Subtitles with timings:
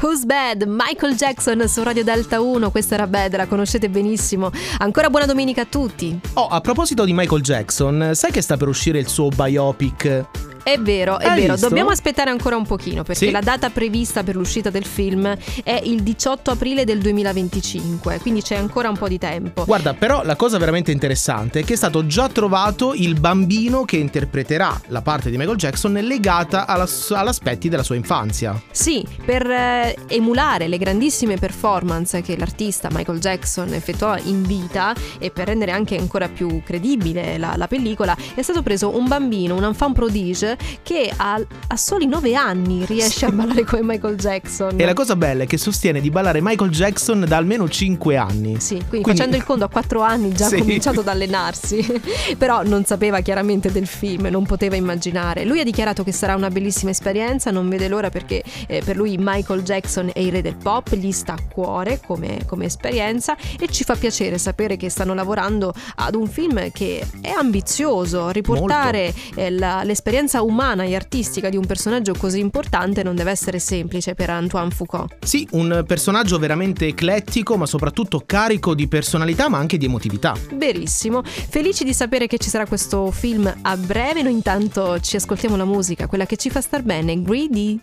[0.00, 0.62] Who's Bad?
[0.66, 4.50] Michael Jackson su Radio Delta 1, questa era Bad, la conoscete benissimo.
[4.78, 6.18] Ancora buona domenica a tutti.
[6.34, 10.26] Oh, a proposito di Michael Jackson, sai che sta per uscire il suo biopic
[10.72, 11.68] è vero, è Hai vero, visto?
[11.68, 13.30] dobbiamo aspettare ancora un pochino perché Sì.
[13.30, 18.56] la data prevista per l'uscita del film è il 18 aprile del 2025, quindi c'è
[18.56, 19.64] ancora un po' di tempo.
[19.64, 23.96] Guarda, però la cosa veramente interessante è che è stato già trovato il bambino che
[23.96, 28.60] interpreterà la parte di Michael Jackson legata alla- all'aspetti della sua infanzia.
[28.70, 35.30] Sì, per eh, emulare le grandissime performance che l'artista Michael Jackson effettuò in vita e
[35.30, 39.64] per rendere anche ancora più credibile la, la pellicola, è stato preso un bambino, un
[39.64, 44.74] enfant prodige, che a, a soli 9 anni riesce a ballare come Michael Jackson.
[44.78, 48.60] E la cosa bella è che sostiene di ballare Michael Jackson da almeno 5 anni.
[48.60, 50.58] Sì, quindi, Quindi- facendo il conto a 4 anni già ha Sì.
[50.58, 52.00] cominciato ad allenarsi,
[52.38, 55.44] però non sapeva chiaramente del film, non poteva immaginare.
[55.44, 59.16] Lui ha dichiarato che sarà una bellissima esperienza, non vede l'ora perché eh, per lui
[59.18, 63.68] Michael Jackson è il re del pop, gli sta a cuore come, come esperienza e
[63.68, 69.50] ci fa piacere sapere che stanno lavorando ad un film che è ambizioso, riportare eh,
[69.50, 74.30] la- l'esperienza umana e artistica di un personaggio così importante non deve essere semplice per
[74.30, 75.24] Antoine Foucault.
[75.24, 80.34] Sì, un personaggio veramente eclettico, ma soprattutto carico di personalità, ma anche di emotività.
[80.54, 85.56] Verissimo, felici di sapere che ci sarà questo film a breve, noi intanto ci ascoltiamo
[85.56, 87.80] la musica, quella che ci fa star bene, Greedy.